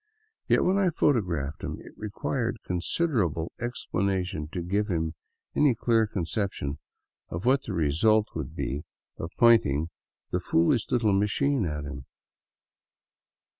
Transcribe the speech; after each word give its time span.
Yet 0.47 0.63
when 0.63 0.79
I 0.79 0.89
photographed 0.89 1.63
him, 1.63 1.79
it 1.79 1.91
required 1.95 2.57
considerable 2.65 3.51
explanation 3.61 4.47
to 4.51 4.63
give 4.63 4.87
him 4.87 5.13
any 5.55 5.75
clear 5.75 6.07
conception 6.07 6.79
of 7.29 7.45
what 7.45 7.61
the 7.61 7.73
result 7.73 8.29
would 8.33 8.55
be 8.55 8.83
of" 9.19 9.29
pointing 9.37 9.89
the 10.31 10.39
foolish 10.39 10.89
little 10.89 11.13
machine" 11.13 11.67
at 11.67 11.83
him. 11.83 12.07